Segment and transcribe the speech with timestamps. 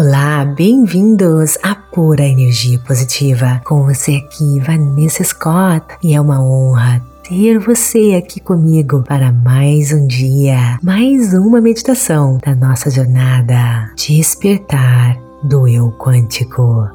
[0.00, 3.60] Olá, bem-vindos à Pura Energia Positiva.
[3.64, 9.92] Com você aqui, Vanessa Scott, e é uma honra ter você aqui comigo para mais
[9.92, 16.88] um dia, mais uma meditação da nossa jornada Despertar do Eu Quântico.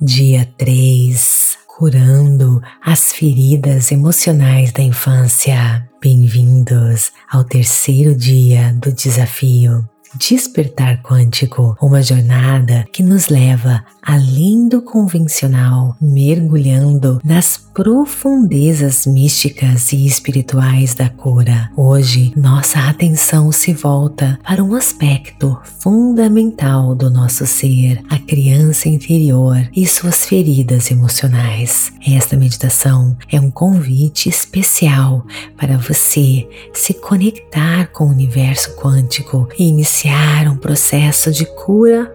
[0.00, 1.49] Dia 3
[1.80, 5.88] Curando as feridas emocionais da infância.
[5.98, 14.82] Bem-vindos ao terceiro dia do desafio Despertar Quântico, uma jornada que nos leva além do
[14.82, 21.70] convencional, mergulhando nas profundezas místicas e espirituais da cura.
[21.76, 29.56] Hoje, nossa atenção se volta para um aspecto fundamental do nosso ser, a criança interior
[29.74, 31.92] e suas feridas emocionais.
[32.04, 35.24] Esta meditação é um convite especial
[35.56, 42.12] para você se conectar com o universo quântico e iniciar um processo de cura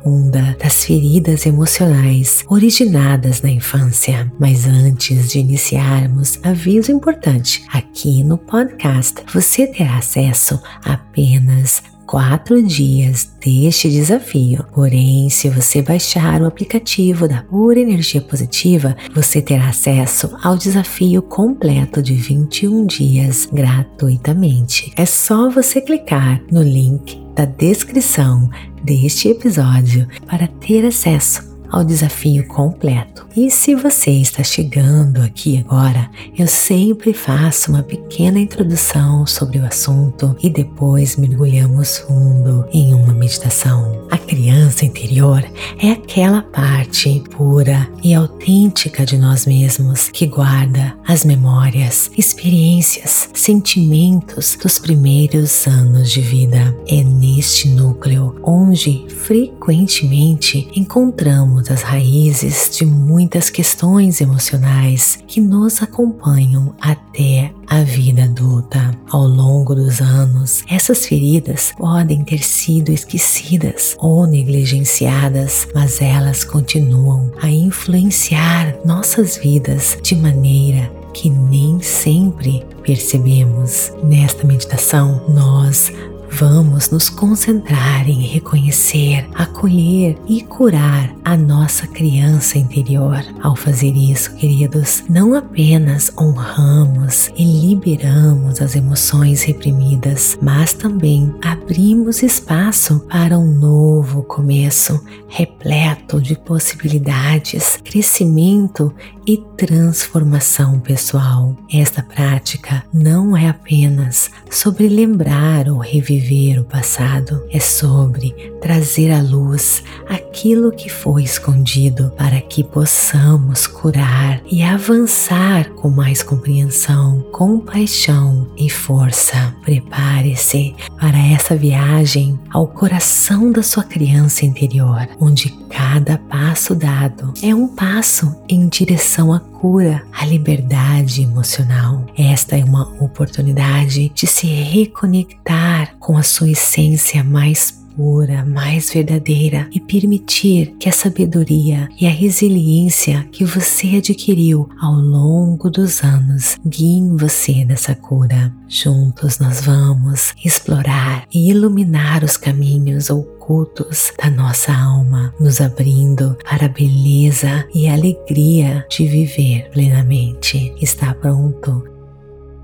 [0.00, 4.30] profunda das feridas emocionais originadas na infância.
[4.38, 13.30] Mas antes de iniciarmos, aviso importante: aqui no podcast você terá acesso apenas quatro dias
[13.40, 14.66] deste desafio.
[14.74, 21.22] Porém, se você baixar o aplicativo da Pura Energia Positiva, você terá acesso ao desafio
[21.22, 24.92] completo de 21 dias gratuitamente.
[24.96, 28.50] É só você clicar no link da descrição
[28.82, 33.26] deste episódio para ter acesso ao desafio completo.
[33.36, 39.64] E se você está chegando aqui agora, eu sempre faço uma pequena introdução sobre o
[39.64, 44.06] assunto e depois mergulhamos fundo em uma meditação.
[44.10, 45.44] A criança interior
[45.80, 54.56] é aquela parte pura e autêntica de nós mesmos que guarda as memórias, experiências, sentimentos
[54.60, 56.76] dos primeiros anos de vida.
[56.88, 66.74] É neste núcleo onde frequentemente encontramos as raízes de muitas questões emocionais que nos acompanham
[66.80, 68.96] até a vida adulta.
[69.10, 77.32] Ao longo dos anos, essas feridas podem ter sido esquecidas ou negligenciadas, mas elas continuam
[77.42, 83.92] a influenciar nossas vidas de maneira que nem sempre percebemos.
[84.02, 85.92] Nesta meditação, nós
[86.32, 93.22] Vamos nos concentrar em reconhecer, acolher e curar a nossa criança interior.
[93.42, 102.22] Ao fazer isso, queridos, não apenas honramos e liberamos as emoções reprimidas, mas também abrimos
[102.22, 108.94] espaço para um novo começo repleto de possibilidades, crescimento
[109.26, 111.54] e transformação pessoal.
[111.72, 116.19] Esta prática não é apenas sobre lembrar ou reviver
[116.58, 124.42] o passado, é sobre trazer à luz aquilo que foi escondido para que possamos curar
[124.44, 129.54] e avançar com mais compreensão, compaixão e força.
[129.62, 137.54] Prepare-se para essa viagem ao coração da sua criança interior, onde cada passo dado é
[137.54, 142.06] um passo em direção à cura, à liberdade emocional.
[142.16, 149.68] Esta é uma oportunidade de se reconectar com a sua essência mais pura, mais verdadeira
[149.70, 156.56] e permitir que a sabedoria e a resiliência que você adquiriu ao longo dos anos
[156.66, 158.54] guiem você nessa cura.
[158.66, 166.64] Juntos nós vamos explorar e iluminar os caminhos ocultos da nossa alma, nos abrindo para
[166.64, 170.72] a beleza e a alegria de viver plenamente.
[170.80, 171.84] Está pronto?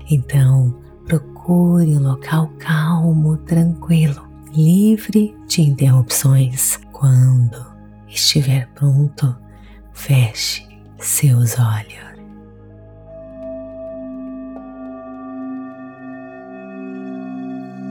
[0.09, 0.75] Então,
[1.05, 6.77] procure um local calmo, tranquilo livre de interrupções.
[6.91, 7.65] Quando
[8.07, 9.35] estiver pronto,
[9.93, 10.67] feche
[10.99, 12.07] seus olhos.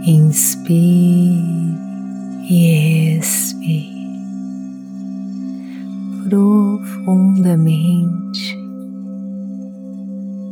[0.07, 1.75] Inspire
[2.49, 3.97] e expire
[6.29, 8.57] profundamente,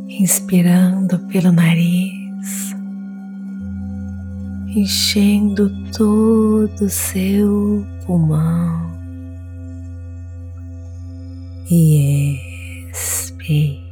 [0.09, 2.75] inspirando pelo nariz
[4.75, 8.91] enchendo todo o seu pulmão
[11.71, 12.37] e
[12.91, 13.85] expire.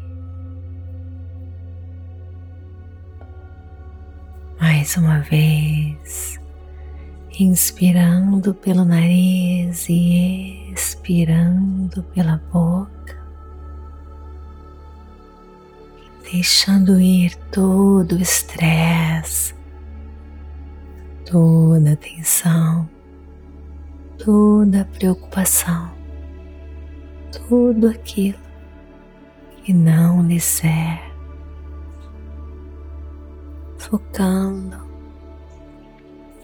[4.60, 6.38] Mais uma vez,
[7.40, 13.18] inspirando pelo nariz e expirando pela boca,
[16.30, 19.63] deixando ir todo o estresse
[21.34, 22.88] toda a tensão,
[24.24, 25.92] toda a preocupação,
[27.32, 28.38] tudo aquilo
[29.64, 31.12] que não lhe serve,
[33.80, 34.78] focando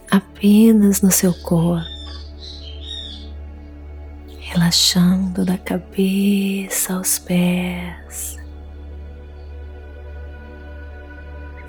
[0.09, 1.86] apenas no seu corpo,
[4.39, 8.39] relaxando da cabeça aos pés.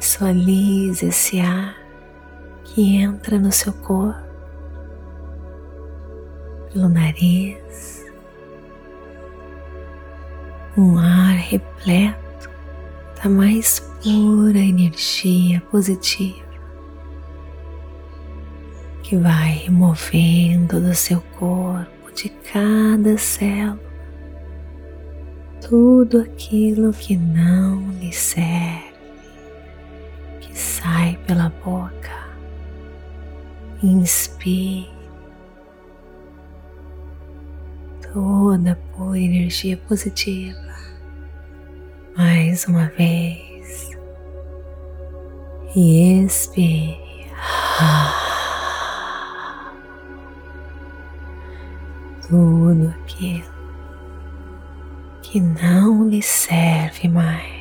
[0.01, 1.90] Visualize esse ar
[2.75, 4.31] que entra no seu corpo
[6.73, 8.07] pelo nariz,
[10.77, 12.51] um ar repleto
[13.23, 16.51] da mais pura energia positiva
[19.11, 23.81] que vai removendo do seu corpo, de cada célula,
[25.61, 28.95] tudo aquilo que não lhe serve,
[30.41, 32.00] que sai pela boca.
[33.83, 34.91] Inspire
[38.13, 40.61] toda a pura energia positiva.
[42.15, 43.91] Mais uma vez.
[45.75, 47.01] E expire.
[52.29, 53.51] Tudo aquilo
[55.23, 57.60] que não lhe serve mais.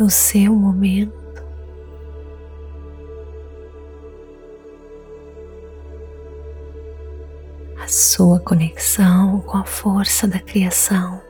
[0.00, 1.12] É o seu momento.
[7.78, 11.20] A sua conexão com a força da criação.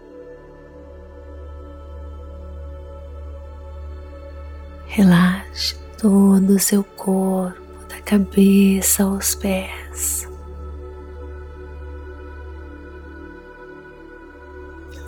[4.87, 10.29] Relaxe todo o seu corpo, da cabeça aos pés.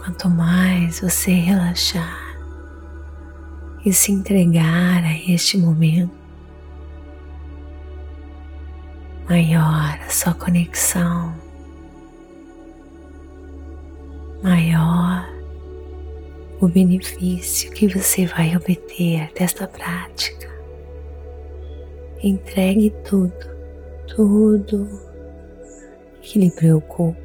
[0.05, 2.22] Quanto mais você relaxar,
[3.85, 6.15] e se entregar a este momento,
[9.29, 11.35] maior a sua conexão,
[14.43, 15.29] maior
[16.61, 20.49] o benefício que você vai obter desta prática.
[22.23, 23.35] Entregue tudo,
[24.07, 24.89] tudo
[26.21, 27.19] que lhe preocupa,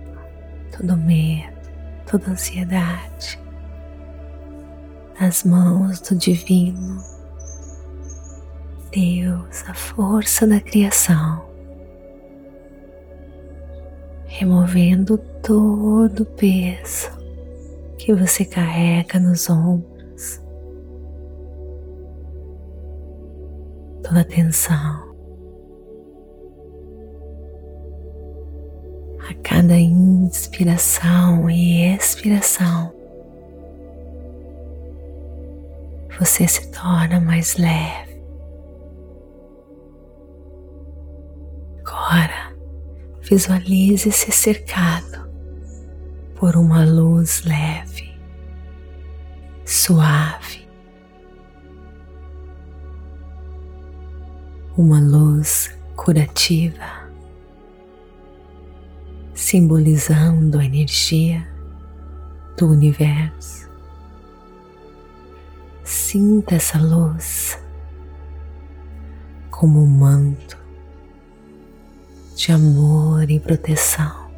[0.76, 1.56] todo medo,
[2.10, 3.40] toda ansiedade
[5.20, 7.02] nas mãos do Divino,
[8.92, 11.44] Deus, a força da criação,
[14.26, 17.10] removendo todo o peso
[17.98, 20.42] que você carrega nos ombros,
[24.04, 25.08] toda a tensão.
[29.30, 32.97] A cada inspiração e expiração,
[36.20, 38.22] você se torna mais leve.
[41.86, 42.56] Agora,
[43.22, 45.30] visualize-se cercado
[46.36, 48.20] por uma luz leve,
[49.66, 50.68] suave,
[54.76, 57.10] uma luz curativa,
[59.34, 61.48] simbolizando a energia
[62.58, 63.67] do universo.
[65.88, 67.58] Sinta essa luz
[69.50, 70.58] como um manto
[72.36, 74.30] de amor e proteção,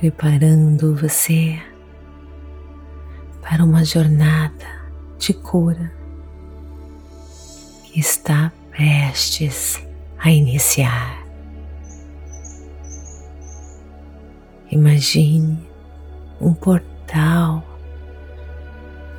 [0.00, 1.60] preparando você
[3.42, 4.66] para uma jornada
[5.18, 5.92] de cura
[7.84, 9.86] que está prestes
[10.18, 11.22] a iniciar.
[14.70, 15.68] Imagine
[16.40, 17.71] um portal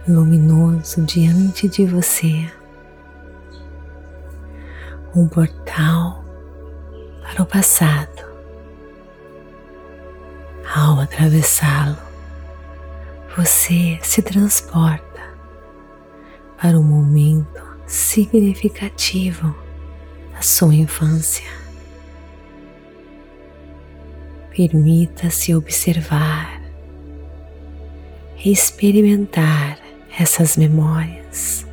[0.07, 2.51] luminoso diante de você,
[5.15, 6.25] um portal
[7.21, 8.33] para o passado.
[10.75, 11.97] Ao atravessá-lo,
[13.37, 15.21] você se transporta
[16.61, 19.55] para um momento significativo
[20.33, 21.49] da sua infância.
[24.49, 26.61] Permita-se observar,
[28.43, 29.82] experimentar
[30.19, 31.65] essas memórias,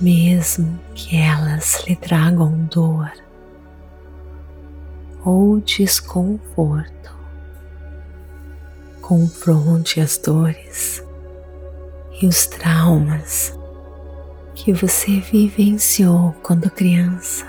[0.00, 3.12] mesmo que elas lhe tragam dor
[5.24, 7.16] ou desconforto.
[9.00, 11.02] Confronte as dores
[12.20, 13.56] e os traumas
[14.54, 17.46] que você vivenciou quando criança.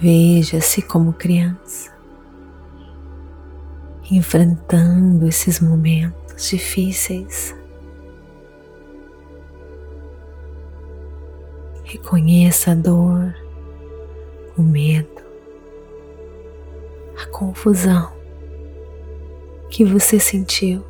[0.00, 1.91] Veja-se como criança
[4.16, 7.54] enfrentando esses momentos difíceis.
[11.84, 13.34] Reconheça a dor,
[14.56, 15.22] o medo,
[17.22, 18.12] a confusão
[19.70, 20.84] que você sentiu.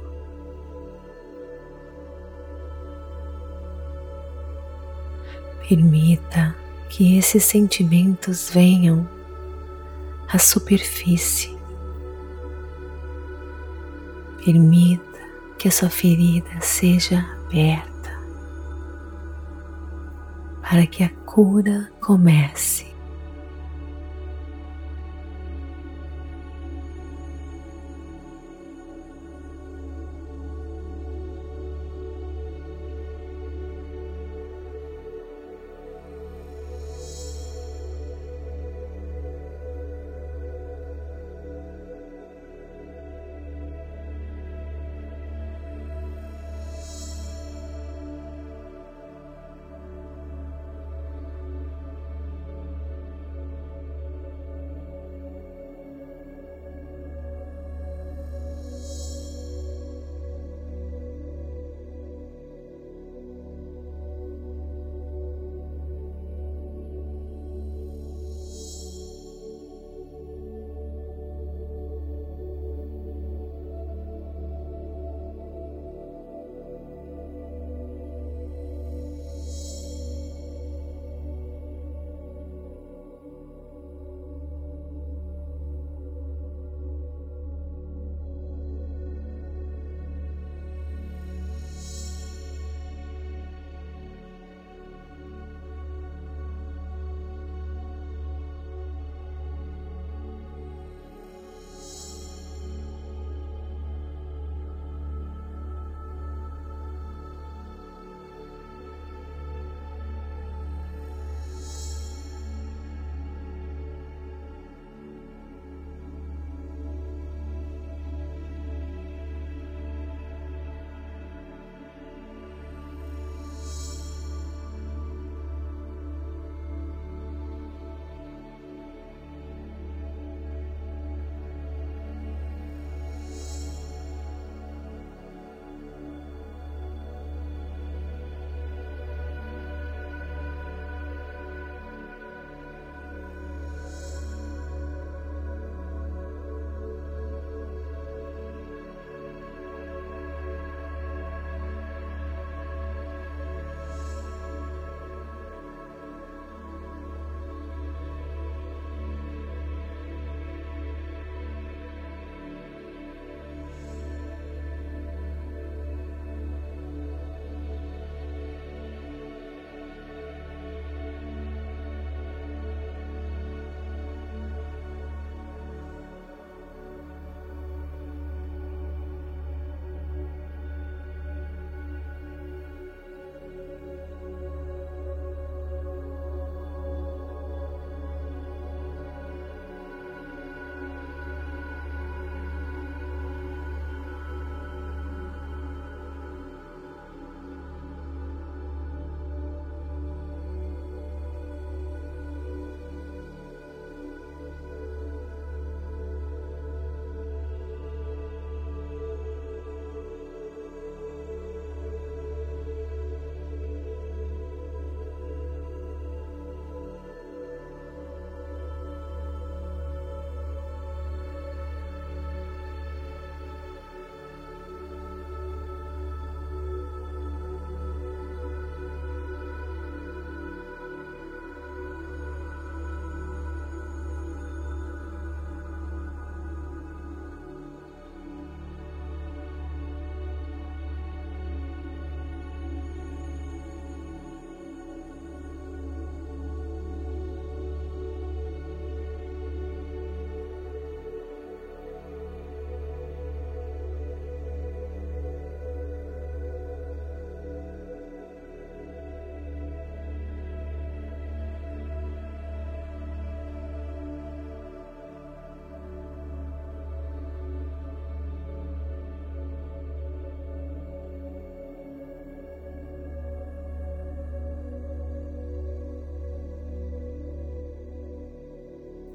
[5.69, 6.55] Permita
[6.89, 9.09] que esses sentimentos venham
[10.29, 11.52] à superfície.
[14.45, 15.21] Permita
[15.59, 17.93] que a sua ferida seja aberta
[20.63, 22.92] para que a cura comece.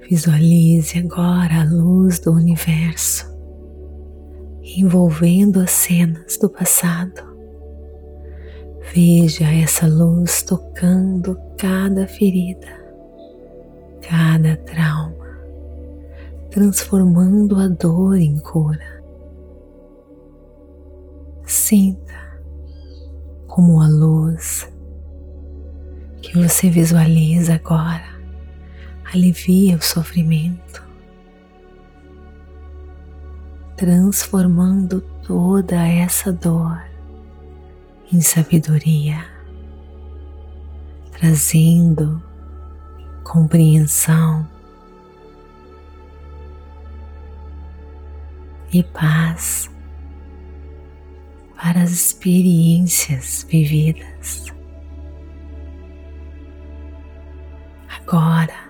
[0.10, 3.30] Visualize agora a luz do universo
[4.64, 7.22] envolvendo as cenas do passado.
[8.94, 12.70] Veja essa luz tocando cada ferida,
[14.02, 15.42] cada trauma,
[16.52, 19.04] transformando a dor em cura.
[21.44, 22.40] Sinta
[23.46, 24.72] como a luz
[26.22, 28.17] que você visualiza agora
[29.14, 30.84] alivia o sofrimento,
[33.76, 36.82] transformando toda essa dor
[38.12, 39.26] em sabedoria,
[41.12, 42.22] trazendo
[43.24, 44.48] compreensão
[48.72, 49.70] e paz
[51.56, 54.46] para as experiências vividas.
[57.90, 58.67] Agora,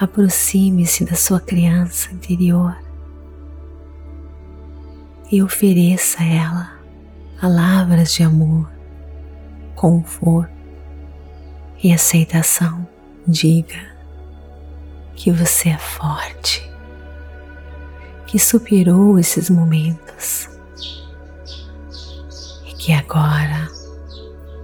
[0.00, 2.76] aproxime-se da sua criança interior
[5.30, 6.78] e ofereça a ela
[7.40, 8.70] palavras de amor,
[9.74, 10.52] conforto
[11.82, 12.86] e aceitação.
[13.26, 13.94] Diga
[15.14, 16.66] que você é forte,
[18.26, 20.48] que superou esses momentos
[22.66, 23.68] e que agora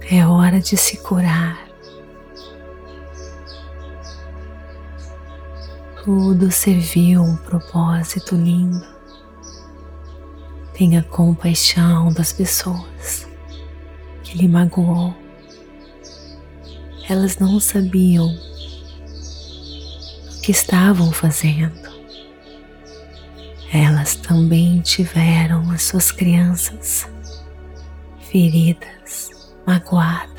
[0.09, 1.64] é hora de se curar
[6.05, 8.85] Tudo serviu um propósito lindo.
[10.71, 13.27] Tenha compaixão das pessoas
[14.23, 15.15] que lhe magoou.
[17.09, 21.89] Elas não sabiam o que estavam fazendo.
[23.73, 27.09] Elas também tiveram as suas crianças
[28.19, 29.31] feridas,
[29.65, 30.34] magoadas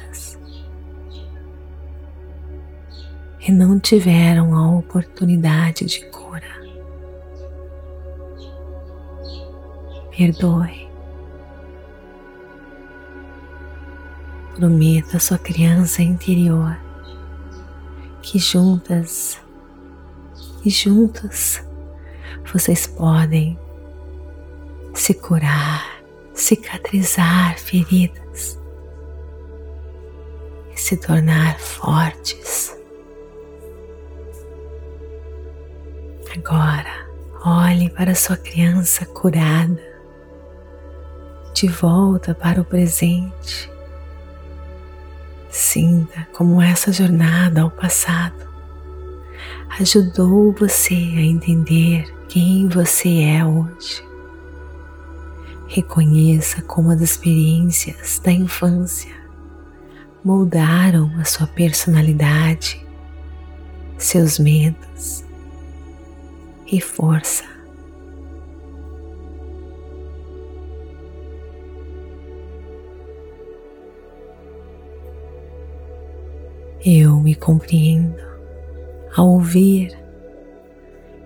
[3.47, 6.43] e não tiveram a oportunidade de cura.
[10.11, 10.89] Perdoe.
[14.57, 16.77] Prometa à sua criança interior
[18.23, 19.41] que juntas
[20.65, 21.63] e juntos
[22.53, 23.57] vocês podem
[24.95, 26.01] se curar,
[26.35, 28.59] cicatrizar feridas
[30.75, 32.66] e se tornar fortes
[36.49, 37.09] Agora,
[37.45, 39.83] olhe para sua criança curada,
[41.53, 43.69] de volta para o presente.
[45.51, 48.49] Sinta como essa jornada ao passado
[49.81, 54.07] ajudou você a entender quem você é hoje.
[55.67, 59.13] Reconheça como as experiências da infância
[60.23, 62.87] moldaram a sua personalidade,
[63.99, 65.26] seus medos,
[66.71, 67.45] e força.
[76.85, 78.15] Eu me compreendo
[79.17, 79.97] ao ouvir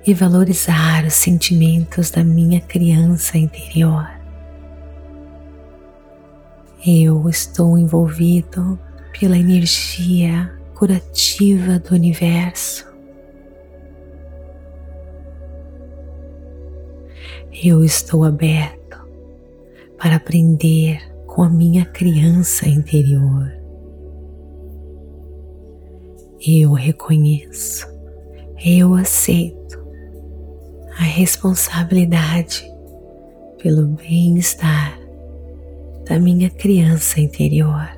[0.07, 4.09] e valorizar os sentimentos da minha criança interior.
[6.87, 8.79] Eu estou envolvido
[9.19, 12.90] pela energia curativa do universo.
[17.53, 18.97] Eu estou aberto
[19.99, 23.53] para aprender com a minha criança interior.
[26.47, 27.87] Eu reconheço,
[28.65, 29.79] eu aceito
[30.97, 32.65] a responsabilidade
[33.61, 34.99] pelo bem-estar
[36.09, 37.91] da minha criança interior.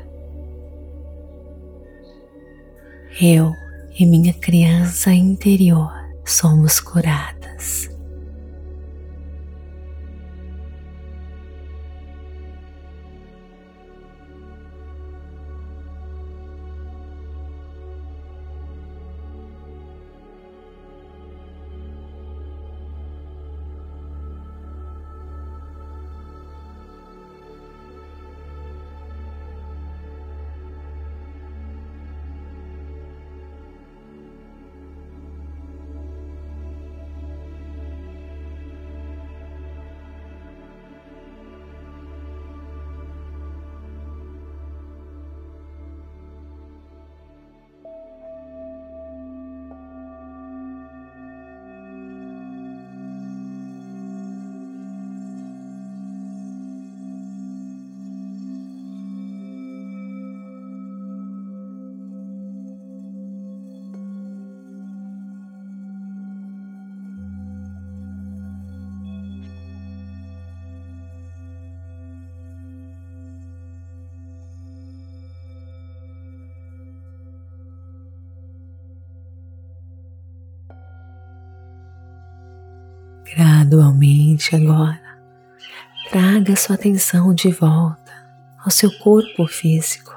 [3.21, 3.53] Eu
[3.99, 5.93] e minha criança interior
[6.25, 7.92] somos curadas.
[83.35, 85.01] Gradualmente agora,
[86.11, 88.13] traga sua atenção de volta
[88.63, 90.13] ao seu corpo físico.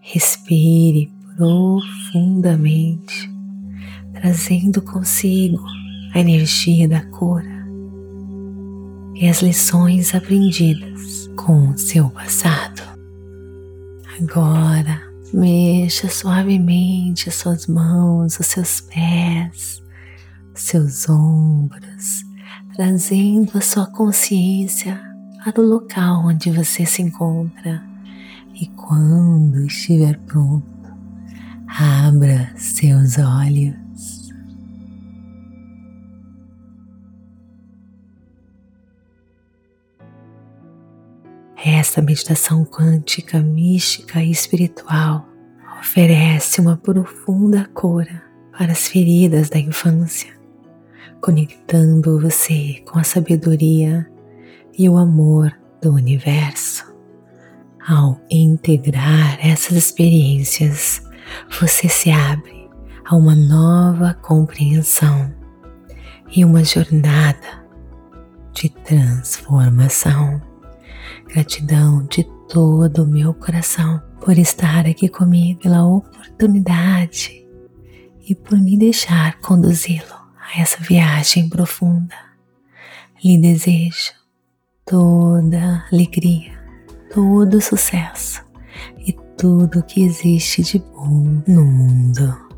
[0.00, 3.30] Respire profundamente,
[4.14, 5.62] trazendo consigo
[6.14, 7.60] a energia da cura
[9.14, 12.82] e as lições aprendidas com o seu passado.
[14.18, 19.82] Agora, mexa suavemente as suas mãos, os seus pés,
[20.54, 22.24] os seus ombros,
[22.74, 25.00] trazendo a sua consciência
[25.44, 27.82] para o local onde você se encontra.
[28.54, 30.66] E quando estiver pronto,
[31.66, 33.89] abra seus olhos.
[41.62, 45.28] Esta meditação quântica, mística e espiritual
[45.78, 48.22] oferece uma profunda cura
[48.56, 50.32] para as feridas da infância,
[51.20, 54.10] conectando você com a sabedoria
[54.78, 56.86] e o amor do universo.
[57.86, 61.02] Ao integrar essas experiências,
[61.60, 62.70] você se abre
[63.04, 65.30] a uma nova compreensão
[66.34, 67.66] e uma jornada
[68.54, 70.49] de transformação.
[71.26, 77.46] Gratidão de todo o meu coração por estar aqui comigo, pela oportunidade
[78.28, 82.14] e por me deixar conduzi-lo a essa viagem profunda.
[83.24, 84.12] Lhe desejo
[84.84, 86.52] toda alegria,
[87.12, 88.44] todo sucesso
[88.98, 92.49] e tudo que existe de bom no mundo.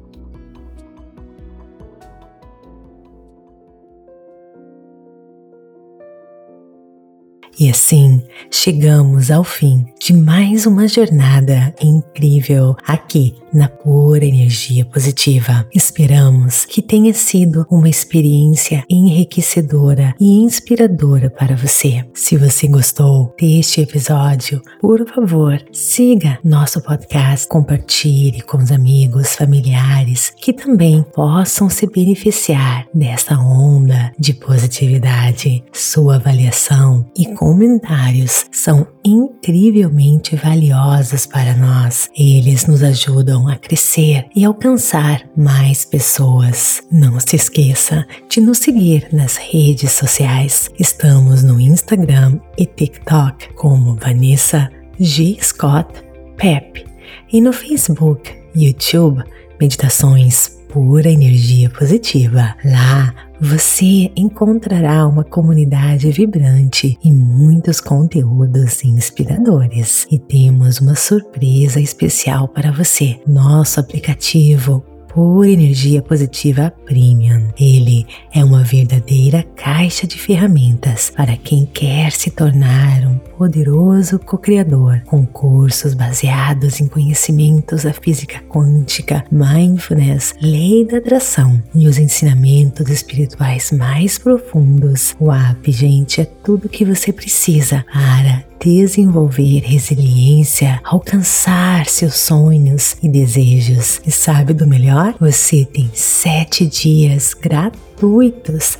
[7.62, 8.20] E assim
[8.50, 15.66] chegamos ao fim de mais uma jornada incrível aqui na pura energia positiva.
[15.72, 22.04] Esperamos que tenha sido uma experiência enriquecedora e inspiradora para você.
[22.14, 30.32] Se você gostou deste episódio, por favor, siga nosso podcast, compartilhe com os amigos, familiares
[30.36, 35.62] que também possam se beneficiar dessa onda de positividade.
[35.72, 42.08] Sua avaliação e comentários são incrivelmente valiosos para nós.
[42.16, 46.82] Eles nos ajudam a crescer e alcançar mais pessoas.
[46.90, 50.70] Não se esqueça de nos seguir nas redes sociais.
[50.78, 55.36] Estamos no Instagram e TikTok como Vanessa G.
[55.42, 55.92] Scott
[56.38, 56.86] Pep
[57.30, 59.22] e no Facebook, YouTube,
[59.60, 62.56] Meditações Pura Energia Positiva.
[62.64, 70.06] Lá você encontrará uma comunidade vibrante e muitos conteúdos inspiradores.
[70.12, 73.20] E temos uma surpresa especial para você.
[73.26, 77.48] Nosso aplicativo por energia positiva premium.
[77.58, 85.02] Ele é uma verdadeira caixa de ferramentas para quem quer se tornar um poderoso co-criador,
[85.06, 92.88] com cursos baseados em conhecimentos da física quântica, mindfulness, lei da atração e os ensinamentos
[92.88, 95.14] espirituais mais profundos.
[95.18, 103.08] O app, gente, é tudo que você precisa para desenvolver resiliência, alcançar seus sonhos e
[103.08, 104.00] desejos.
[104.06, 105.14] E sabe do melhor?
[105.18, 107.91] Você tem sete dias gratuitos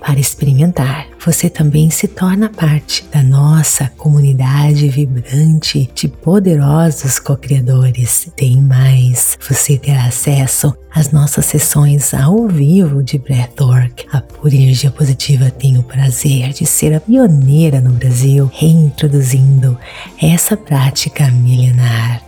[0.01, 8.29] para experimentar você também se torna parte da nossa comunidade vibrante de poderosos co-criadores.
[8.35, 14.05] Tem mais, você terá acesso às nossas sessões ao vivo de Breathwork.
[14.13, 19.79] A Pura Energia Positiva tem o prazer de ser a pioneira no Brasil, reintroduzindo
[20.21, 22.21] essa prática milenar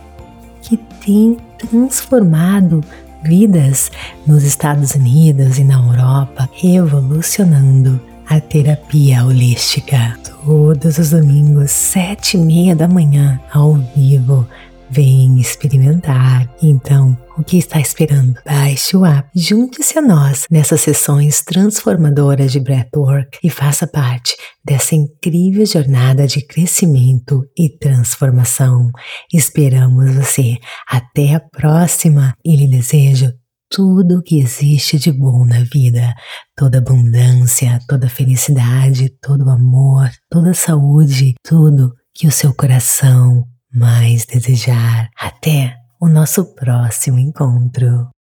[0.61, 2.81] que tem transformado
[3.27, 3.91] vidas
[4.25, 10.17] nos Estados Unidos e na Europa, revolucionando a terapia holística.
[10.43, 14.47] Todos os domingos, sete e meia da manhã, ao vivo.
[14.89, 16.49] Vem experimentar.
[16.61, 18.35] Então, o que está esperando?
[18.45, 24.95] Baixe o app, junte-se a nós nessas sessões transformadoras de Breathwork e faça parte dessa
[24.95, 28.91] incrível jornada de crescimento e transformação.
[29.33, 30.57] Esperamos você.
[30.87, 33.33] Até a próxima e lhe desejo
[33.69, 36.13] tudo que existe de bom na vida,
[36.55, 43.43] toda abundância, toda felicidade, todo amor, toda saúde, tudo que o seu coração
[43.75, 45.09] mais desejar.
[45.19, 48.14] Até o nosso próximo encontro.